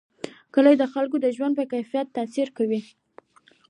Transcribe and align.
کلي 0.53 0.73
د 0.77 0.83
خلکو 0.93 1.17
د 1.21 1.25
ژوند 1.35 1.53
په 1.59 1.65
کیفیت 1.73 2.07
تاثیر 2.17 2.47
کوي. 2.57 2.81